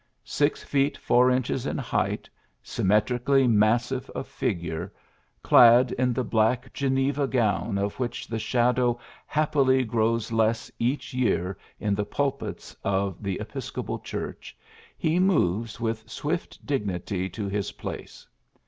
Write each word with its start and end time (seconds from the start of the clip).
Six 0.25 0.63
feet 0.63 0.97
four 0.97 1.29
inches 1.29 1.67
in 1.67 1.77
height, 1.77 2.27
symmetrically 2.63 3.45
massive 3.47 4.09
of 4.15 4.27
fig 4.27 4.63
ure, 4.63 4.91
clad 5.43 5.91
in 5.91 6.11
the 6.11 6.23
black 6.23 6.73
Geneva 6.73 7.27
gown, 7.27 7.77
of 7.77 7.99
which 7.99 8.27
the 8.27 8.39
shadow 8.39 8.99
happily 9.27 9.83
grows 9.83 10.31
less 10.31 10.71
each 10.79 11.13
year 11.13 11.55
in 11.79 11.93
the 11.93 12.03
pulpits 12.03 12.75
of 12.83 13.21
the 13.21 13.37
Episcopal 13.39 13.99
church, 13.99 14.57
he 14.97 15.19
moves 15.19 15.79
with 15.79 16.09
swift 16.09 16.65
dignity 16.65 17.29
to 17.29 17.47
his 17.47 17.73
place. 17.73 18.27